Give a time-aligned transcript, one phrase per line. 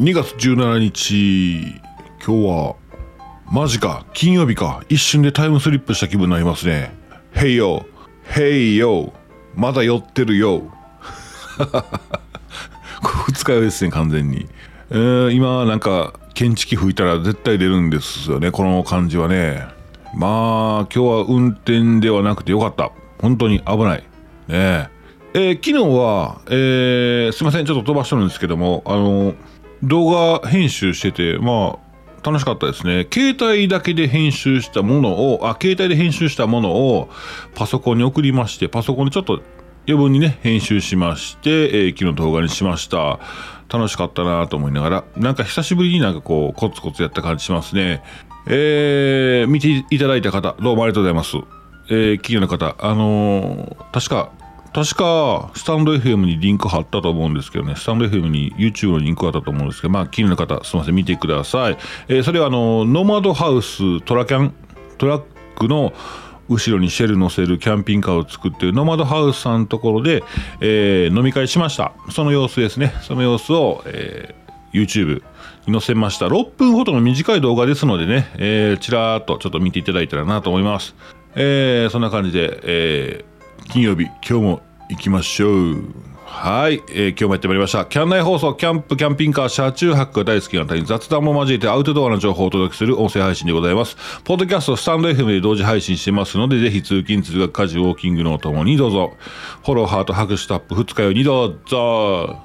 [0.00, 1.78] 2月17日
[2.24, 2.76] 今日は
[3.52, 4.06] マジか。
[4.14, 4.82] 金曜日か。
[4.88, 6.94] 一瞬でタイムスリップした気分になりますね。
[7.34, 7.84] Hey yo
[8.24, 9.12] Hey yo
[9.54, 10.62] まだ酔ってるよ。
[13.28, 14.48] 二日酔いですね完全に、
[14.88, 19.66] えー、今なんか検知器吹いたら絶対出るんですよねこの感じはね。
[20.14, 22.90] まあ今日は運転ではなくてよかった。
[23.20, 23.98] 本当に危ない。
[23.98, 24.04] ね
[24.48, 24.88] え。
[25.34, 29.34] ー、昨日は、えー、すいませんちょっと飛ばしてるんですけどもあの
[29.82, 31.90] 動画編集しててまあ
[32.22, 33.06] 楽しかったですね。
[33.10, 37.08] 携帯だけで編集したものを、あ、携帯で編集したものを
[37.54, 39.42] パソコンに送りまして、パソコンでちょっと
[39.86, 43.18] 余分にね、編集しまして、えー、昨日動画にしました。
[43.72, 48.02] 楽しかったなと思いながら、なんか久しぶりになんかこう、コツコツやった感じしますね。
[48.46, 51.36] えー、見ていただいた方、どうもありがとうございます。
[51.88, 54.32] えー、企業の方、あのー、確か、
[54.72, 61.78] 確か、スタンド FM にリンク貼ったと思うんですけどね、スタンド FM に YouTube のリンク貼ったと思うんですけど、まあ、気になる方、すみません、見てください。
[62.08, 64.54] えー、それは、あの、ノマドハウストラキャン、
[64.98, 65.22] トラッ
[65.56, 65.92] クの
[66.48, 70.22] 後ろにシェル乗せるキャンピングカーを作っているノマドハウスさんのところで、
[70.60, 71.92] えー、飲み会しました。
[72.10, 72.92] その様子ですね。
[73.02, 75.22] その様子を、えー、YouTube
[75.66, 76.26] に載せました。
[76.26, 80.94] 6分ほどの短い動画ですのでね、えー、ちらーっとちょっと見ていただいたらなと思います。
[81.36, 83.29] えー、そんな感じで、えー、
[83.70, 85.84] 金曜日、今日も行きましょう。
[86.24, 87.86] はい、えー、今日もやってまいりました。
[87.86, 93.96] キャン内放送、キャンプ、キャンピングカー、車中泊が大好きな方に雑談も交えてアウトドアの情報をお届けする音声配信でございます。
[94.24, 99.12] ポッドキャスト、スタンド FM で同時配信してますので、ぜひ通勤、通学、家事、ウォーキングのともにどうぞ。
[99.64, 102.40] フォロー、ハート、拍手、タップ、二日酔いにどうぞ。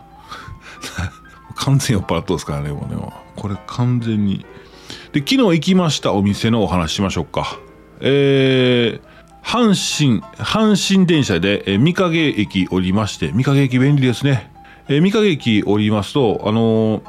[1.56, 3.02] 完全酔っ払ってますからね、もうね。
[3.36, 4.46] これ完全に。
[5.12, 7.58] で、昨日行きましたお店のお話しましょうか。
[8.00, 9.15] えー、
[9.46, 14.52] 阪神、阪神電車で、え、三影駅降りまして、三影駅便利ですね。
[14.90, 17.02] え、三影駅降りますと、あのー、も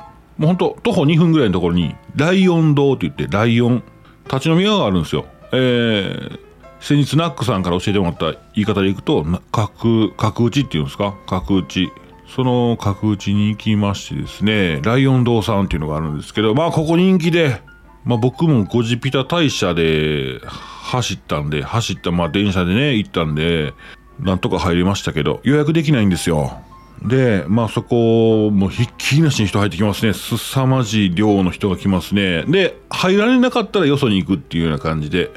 [0.42, 3.82] うほんと、徒歩2分ぐらいのところに、ライオン堂と言って、ライオン、
[4.26, 5.24] 立ち飲み屋があるんですよ。
[5.52, 6.38] えー、
[6.80, 11.14] 先日ナックさんから教えてもらった言い方でいくと、角、角打ちっていうんですか？
[11.26, 11.90] 角打ち。
[12.28, 17.62] その角打ちに行きましてですね、ライオン堂さんっていうのがあるんですけど、まあここ人気で、
[18.04, 20.40] まあ僕もゴジピタ大社で
[20.86, 23.74] 走ったんで、走った、まあ電車でね、行ったんで、
[24.20, 26.60] なんとか入りましたけど、予約できないんですよ。
[27.02, 30.12] で、まあそこ、もうひっきりなしに人入ってきますね。
[30.12, 32.44] すさまじい量の人が来ますね。
[32.44, 35.32] で、入られなかったらよそに行くっていうような感じで、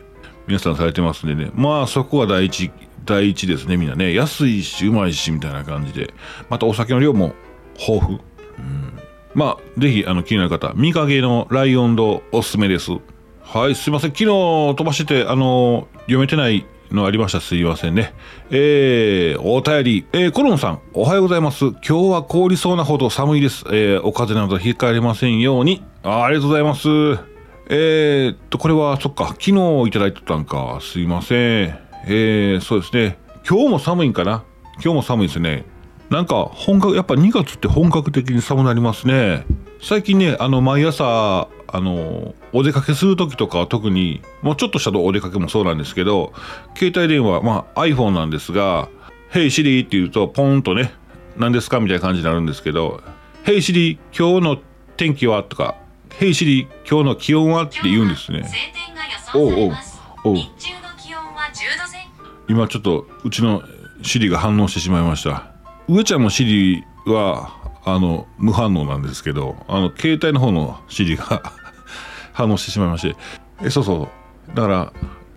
[0.48, 1.52] 皆さんされてますんでね。
[1.56, 2.70] まあそこは第一、
[3.06, 4.14] 第一ですね、みんなね。
[4.14, 6.14] 安いし、うまいし、みたいな感じで。
[6.50, 7.34] またお酒の量も
[7.80, 8.20] 豊富。
[8.60, 9.00] うん、
[9.34, 12.92] まあ、ぜひ、あの、気になる方、見影のライオンドおすすめです。
[13.52, 14.12] はい、すいません。
[14.12, 17.42] 昨日飛ばしてて、あの、読めてないのありました。
[17.42, 18.14] すいませんね。
[18.52, 20.06] えー、お便り。
[20.14, 21.66] えー、コロンさん、おはようございます。
[21.66, 23.66] 今日は凍りそうなほど寒いです。
[23.72, 25.84] えー、お風邪などひかれませんように。
[26.04, 26.88] あありがとうございます。
[27.70, 29.52] えー、っと、これは、そっか、昨日
[29.88, 30.78] いただいてたんか。
[30.80, 31.80] すいません。
[32.06, 33.18] えー、そうですね。
[33.50, 34.44] 今日も寒いんかな？
[34.76, 35.66] 今日も寒いですね。
[36.12, 39.44] なんか、本格、やっぱ2月って本格的に寒なりますね。
[39.82, 46.34] 最近ね、あの、毎朝、あの、お出かけする時とかは特に、もうちょっとしたお出かけもそうなんですけど、
[46.76, 48.90] 携帯電話、まあ iPhone なんですが、
[49.32, 50.94] Hey Siri って言うと、ポンとね、
[51.38, 53.02] 何ですかみたいな感じになるんですけど、
[53.46, 54.62] Hey Siri、今日の
[54.98, 55.76] 天気はとか、
[56.10, 58.50] Hey Siri、今日の気温はって言うんですね。
[59.34, 59.74] おうおう、
[60.26, 60.38] おう。
[62.50, 63.62] 今ちょっと、うちの
[64.02, 65.52] Siri が反応してしまいました。
[65.88, 67.52] 上ちゃんの Siri は、
[67.94, 71.54] あの、無反応なんですけど、あの、携帯の方の Siri が
[72.34, 73.16] 反応してしまいまして。
[73.64, 74.10] え、そうそ
[74.54, 74.56] う。
[74.56, 74.94] だから、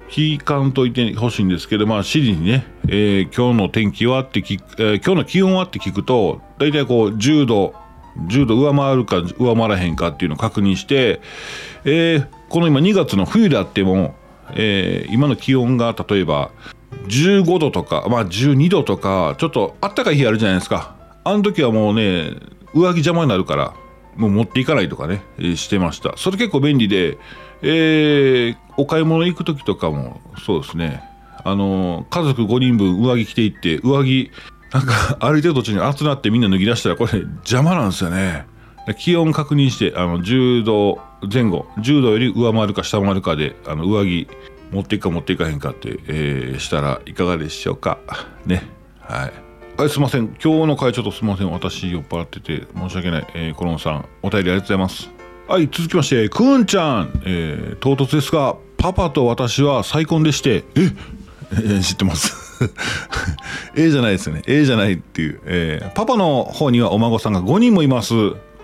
[0.08, 7.74] 聞かんといてほしいんですけど、まあ、指示にね、えー、今日の天気はって聞く、えー、今日の気温はって聞くと、大体こう、10度、
[8.28, 11.20] 10度上回るか上回らへんかっていうのを確認して、
[11.84, 14.14] えー、この今2月の冬であっても、
[14.54, 16.50] えー、今の気温が例えば
[17.08, 20.94] 15度とか、まあ12度とか、ちょっとあったかい日あるじゃないですか。
[21.24, 22.34] あの時はもうね、
[22.74, 23.74] 上着邪魔になるから、
[24.16, 25.22] もう持っていかないとかね、
[25.56, 26.14] してました。
[26.16, 27.18] それ結構便利で、
[27.62, 31.02] えー、お買い物行く時とかもそうですね。
[31.44, 34.30] あの、家族5人分上着着ていって、上着、
[34.72, 38.46] なんか歩いてる途中に熱なってみんな脱ぎ出したらこれ邪魔なんですよね。
[38.98, 40.98] 気温確認して、あの、10度
[41.32, 44.28] 前後、10度より上回るか下回るかで、あの、上着
[44.72, 47.98] 持っていくか持っていかへんかって、えー、したらいかがでしょうか。
[48.44, 48.64] ね。
[49.00, 49.32] はい。
[49.76, 50.36] はい、すいません。
[50.42, 51.50] 今日の回ちょっとすいません。
[51.50, 53.26] 私酔っ払ってて申し訳ない。
[53.34, 55.10] えー、コロンさん、お便りありがとうございます。
[55.48, 60.92] はい、続きまして、くんちゃん、えー、唐突ですが、パパと私は再婚でして、え
[61.78, 62.70] え 知ってます？
[63.74, 64.42] えじゃないですよね。
[64.46, 65.40] えじゃないっていう。
[65.46, 68.14] えー、パパの方にはお孫さんが5人もいます。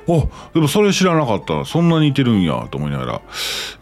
[0.06, 3.20] おでもそれ知らなかったそんなに似てるんやと思いながら、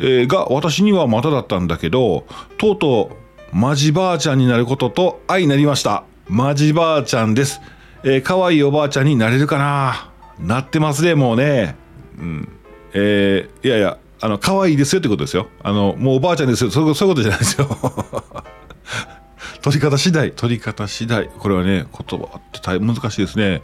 [0.00, 2.24] えー、が私にはまただったんだけど
[2.58, 3.10] とうと
[3.52, 7.60] うマジばあちゃんになることと愛になりましたマジばあちゃんです。
[8.02, 10.10] えー、可愛いおばあちゃんになれるかな？
[10.38, 11.76] なってますねもうね。
[12.18, 12.48] うん。
[12.94, 15.48] えー、いやいやあの可愛いですよってことですよ。
[15.62, 16.70] あのもうおばあちゃんですよ。
[16.70, 17.68] そういうことじゃないですよ。
[19.62, 21.28] 取り方次第取り方次第。
[21.38, 23.62] これはね言葉って大難しいですね。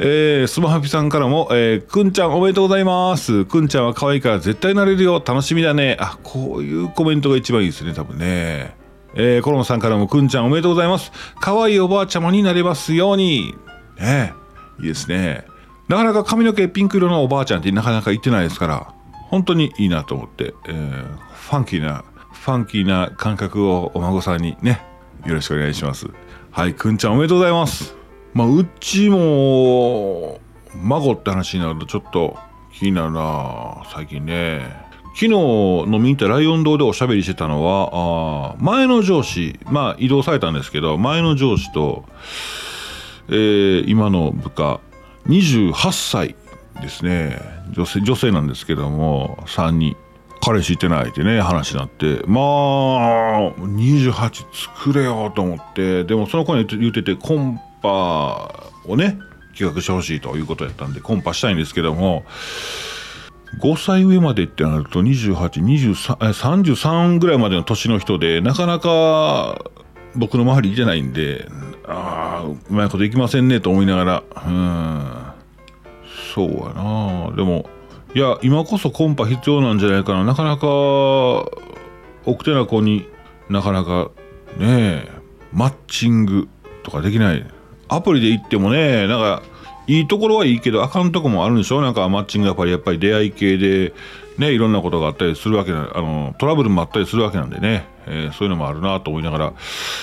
[0.00, 3.44] えー、スマハピさんからも、えー、くんちゃんおめでとうございます。
[3.46, 5.22] くんちゃんは可愛いから絶対なれるよ。
[5.24, 5.96] 楽しみだね。
[5.98, 8.77] あ、こういうコメントが一番いいですね、多分ね。
[9.18, 11.10] えー、コロンさんからもくんちゃんおめでとうございます。
[11.40, 13.52] 可愛いおばあちゃまになれますように。
[13.98, 14.32] ね
[14.78, 15.44] いいですね。
[15.88, 18.94] なかなか髪の毛ピンク色のおばあちゃんってなかなか言ってないですから、
[19.28, 24.80] 本当にいいなと思って、えー、ファンキーな、ファンキーな感覚をお孫さんにね、
[25.26, 26.06] よろしくお願いします。
[26.52, 27.96] はい、くんちゃんおめでとうございます。
[28.34, 30.38] まあ、うちも、
[30.76, 32.38] 孫って話になるとちょっと
[32.72, 34.87] 気になるな最近ね。
[35.20, 42.04] 昨日飲みに行ったライオン堂でおしゃべりしてたのは、あ前の上司、まあ移動されたんですけど、前の上司と、
[43.28, 44.78] えー、今の部下、
[45.26, 46.36] 28歳
[46.80, 47.36] ですね。
[47.72, 49.96] 女性、女性なんですけども、3人。
[50.40, 59.18] 彼氏いてないってね、話になって、まあ、28作れよと思って、でもその子に言ってて、コンパをね、
[59.52, 62.24] 企画してほしいということやったんで、コンパしたいんですけども、
[63.56, 69.64] 5歳上までってなると2833ぐらいまでの年の人でなかなか
[70.14, 71.48] 僕の周りいてないんで
[71.86, 75.04] ああうまいこといきませんねと思いながらうん。
[76.34, 77.30] そうやな。
[77.34, 77.68] でも
[78.14, 80.24] いや今こそコンパ必要なんじゃないかな。
[80.24, 80.66] なかなか
[82.26, 83.08] 奥手な子に
[83.48, 84.10] なかなか
[84.58, 85.08] ねえ
[85.52, 86.48] マッチング
[86.82, 87.46] とかできない。
[87.88, 89.42] アプリで行ってもねなんか
[89.88, 91.80] いいところはいいけどあかんとこもあるんでしょ？
[91.80, 93.94] なんかマッチングアプリやっぱり出会い系で
[94.36, 99.52] ねいろんなことがあったりするわけなあのトラブルもあったりするわけなんでね、えー、そういうのもあるなと思いながら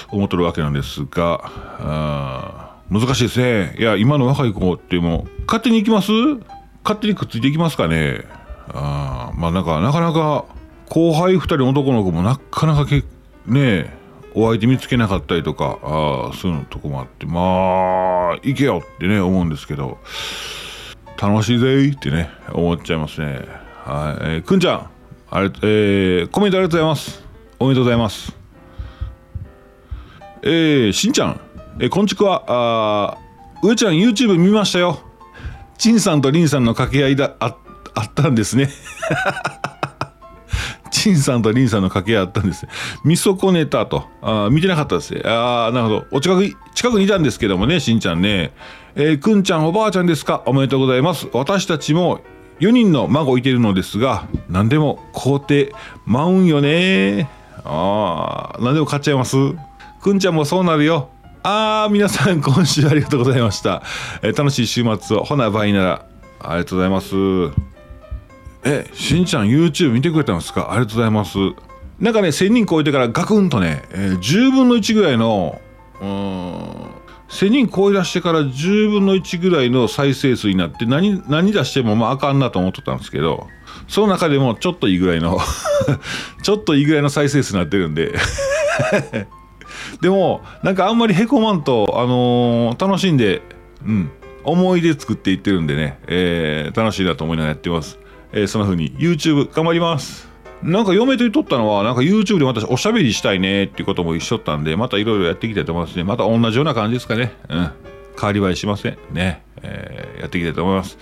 [0.10, 1.42] 思ってるわけなんですが
[1.80, 3.76] あ難しいですね。
[3.80, 6.12] いや今の若い子ってもう勝手に行きます？
[6.84, 8.24] 勝手にくっついていきますかね？
[8.70, 10.46] あまあなんかなかなか
[10.90, 13.04] 後輩2人男の子もなかなかけ
[13.48, 13.90] ねえ
[14.36, 19.98] お相手見つけなかったりとかあそういうのとこもあってまあ行けよってね思うんですけど
[21.20, 23.28] 楽しいぜってね思っちゃいますね。
[23.86, 24.90] はい、えー、くんちゃん
[25.30, 27.24] あれ、えー、コメントありがとうございます。
[27.60, 28.36] おめでとうございます。
[30.42, 31.40] えー、しんちゃん、
[31.80, 33.18] えー、こんちくわあ
[33.64, 35.00] うーちゃん YouTube 見ましたよ。
[35.78, 37.56] ちんさんとりんさんの掛け合いだあ
[37.94, 38.70] あったんですね。
[41.06, 42.66] シンさんとリンさんの掛け合いあったんです。
[43.04, 44.06] 見損ねたと。
[44.24, 45.22] あ見てなかったです。
[45.24, 46.06] ああ、なるほど。
[46.14, 48.54] お近く、近くにいたんですけどもね、しんちゃんね。
[48.96, 50.42] えー、くんちゃんおばあちゃんですか？
[50.48, 51.28] おめでとうございます。
[51.32, 52.22] 私たちも
[52.60, 55.72] 4人の孫いてるのですが、何でも皇帝
[56.08, 57.30] 舞うんよね。
[57.64, 59.38] ああ、何でも買っちゃいます。
[60.02, 61.10] くんちゃんもそうなるよ。
[61.44, 63.84] ああ、皆さん今週ありがとうございました。
[64.24, 65.24] えー、楽しい週末を。
[65.24, 66.06] ほな、倍なら。
[66.40, 67.14] ありがとうございます。
[68.66, 70.72] え、しんちゃん YouTube 見てくれたんですか？
[70.72, 71.38] ありがとうございます。
[72.00, 75.62] なんかね、1000人超えてからガクンとね、えー、10分の1ぐらいの、
[76.02, 76.08] うん、
[77.30, 83.48] 1000人超え出してから10分の1ぐらいの再生数になって何、何出してもまああかんなと思ってたんですけど、
[83.88, 85.40] その中でもちょっといいぐらいの
[86.44, 88.16] ちょっといいぐらいの再生数になってるんで
[90.02, 93.42] でも、なんかあんまりへこまんと、あのー、楽しんで、
[93.86, 94.12] うん、
[94.44, 98.00] 思い出作っていってるんでね、えー、楽しいなと思いながらやってます。
[98.32, 100.28] えー、そんな風に YouTube 頑張ります。
[100.64, 106.04] なんか嫁と言っとったのは、なんか YouTube で私おしゃべりしたいねっていうことも一緒ったんで、またいろいろやっていきたいと思いますね。
[106.04, 107.34] また同じような感じですかね。
[107.50, 107.72] うん。
[108.20, 108.98] 変わり映えしません。
[109.12, 109.44] ね。
[109.62, 110.98] えー、やっていきたいと思います。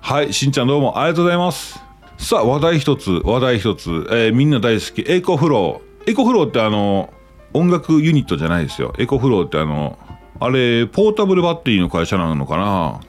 [0.00, 0.32] はい。
[0.32, 1.80] しんちゃんどうもありがとうございます。
[2.18, 3.90] さあ、話題一つ、話題一つ。
[4.10, 6.10] えー、みんな大好き、エコフロー。
[6.10, 7.12] エコフローってあの、
[7.52, 8.94] 音楽ユニットじゃないですよ。
[8.98, 9.98] エコフローってあの、
[10.40, 13.00] あれ、ポータブルバッテリーの会社なのかな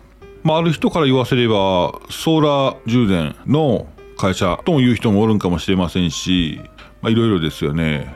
[0.47, 3.85] まあ、ある人から言わせればソーラー充電の
[4.17, 6.59] 会社とも言う人もおるんかもしれませんしい
[7.03, 8.15] ろいろですよね。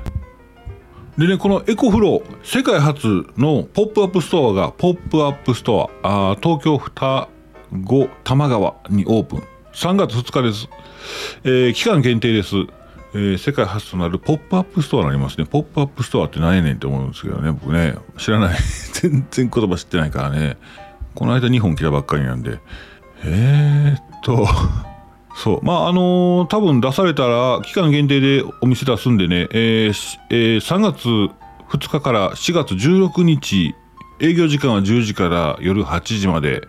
[1.17, 7.27] でねこのエコフロー世界初のポップアップストアがポップアップストアあ東京二
[7.85, 9.43] 子玉川にオープン。
[9.73, 10.69] 3月2日です、
[11.43, 12.55] えー、期間限定です、
[13.13, 15.45] えー、世界初となるポップアップストアになりますね。
[15.45, 17.95] ポップアップストアって何やねんって思うんですけどね僕ね。
[18.17, 18.57] 知らない。
[18.93, 20.55] 全然言葉知ってないからね。
[21.15, 22.59] この間2本来たばっかりなんで、
[23.23, 24.47] えー、っと、
[25.35, 31.07] そう、まあ、あのー、多分出されたら、期間限定でお店出すんでね、えーえー、3月
[31.69, 33.75] 2日から4月16日、
[34.19, 36.61] 営業時間は10時から夜8時まで、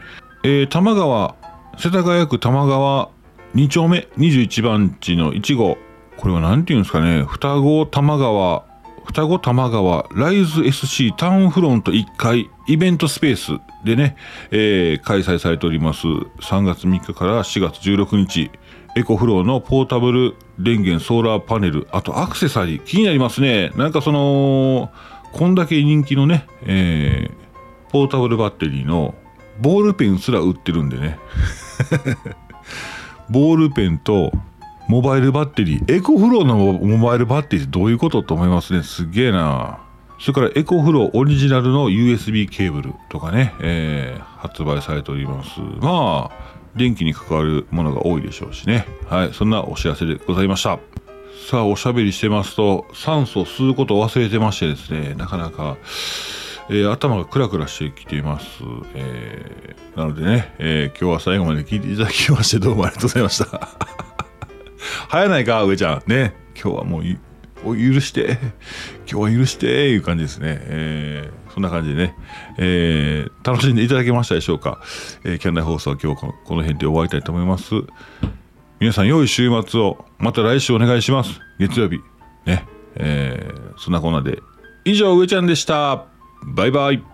[0.45, 1.35] えー、玉川
[1.79, 3.09] 世田谷区玉川
[3.55, 5.79] 2丁目21番地の1号。
[6.17, 7.23] これは何て言うんですかね。
[7.23, 8.65] 双子玉川。
[9.05, 14.17] 双子玉川ライズ SC タウンフロント1階イベントスペースでね、
[14.51, 16.07] えー、開催されております。
[16.07, 18.51] 3月3日から4月16日
[18.95, 23.71] エコフローのポータブル電源ソーラーパネルあとアクセサリー気になりますね。
[23.77, 24.91] なんかその
[25.33, 29.15] こんだけ人気のね、えー、ポータブルバッテリーの
[29.61, 31.19] ボールペンすら売ってるんでね。
[33.31, 34.33] ボールペンと
[34.93, 38.83] モバイルバッテリーエコフローのモバイルバッテリーってどういうことと思いますね。
[38.83, 39.79] すげえな。
[40.21, 45.61] それからエコフローオリジナルの USB ケーブルとかね、えー、発売されております。
[45.81, 46.31] まあ
[46.77, 48.87] 電気に関わるものが多いでしょうしね。
[49.09, 50.79] はいそんなお知らせでございました。
[51.49, 55.79] さあおしゃべりしてますと酸素吸うことを忘れてましてですねなかなか
[56.69, 58.47] えー、頭がクラクラしてきています。
[58.95, 64.02] えー、なのでね、えー、今日は最後まで聞いていただきましてどうもありがとうございました。
[65.09, 66.11] 早ないか、上ちゃん。
[66.11, 67.03] ね、今日はもう
[67.65, 68.39] お許して、
[69.11, 70.59] 今日は許して、いう感じですね。
[70.61, 72.17] えー、そんな感じでね、
[72.59, 74.81] えー、楽しんでいただけましたでしょうか。
[75.25, 77.75] えー、キャンナイ放送は今日このこの辺で終わりたいと思います。
[78.81, 81.41] 皆さん、良い週末を、また来週お願いします。
[81.59, 82.01] 月曜日。
[82.47, 84.41] ね、えー、そんなこんなで。
[84.85, 86.07] 以上、上ちゃんでした。
[86.45, 87.12] バイバイ。